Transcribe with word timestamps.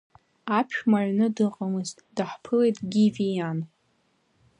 Аԥшәма 0.57 0.97
аҩны 1.01 1.27
дыҟамызт, 1.35 1.97
даҳԥылеит 2.15 2.77
Гиви 2.91 3.29
иан. 3.35 3.59